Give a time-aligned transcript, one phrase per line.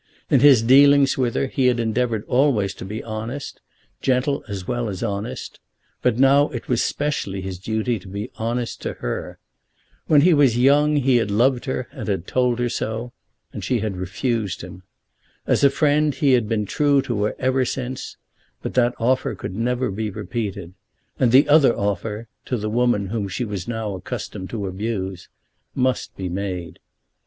[0.31, 3.61] In his dealings with her he had endeavoured always to be honest,
[4.01, 5.59] gentle as well as honest;
[6.01, 9.37] but now it was specially his duty to be honest to her.
[10.07, 13.13] When he was young he had loved her, and had told her so,
[13.53, 14.81] and she had refused him.
[15.45, 18.17] As a friend he had been true to her ever since,
[18.63, 20.73] but that offer could never be repeated.
[21.19, 25.29] And the other offer, to the woman whom she was now accustomed to abuse,
[25.75, 26.79] must be made.